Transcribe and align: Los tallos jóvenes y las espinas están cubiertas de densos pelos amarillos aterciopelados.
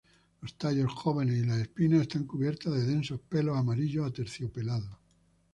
Los 0.41 0.57
tallos 0.57 0.91
jóvenes 0.91 1.37
y 1.37 1.45
las 1.45 1.59
espinas 1.59 2.01
están 2.01 2.23
cubiertas 2.23 2.73
de 2.73 2.85
densos 2.87 3.19
pelos 3.21 3.55
amarillos 3.55 4.07
aterciopelados. 4.09 4.97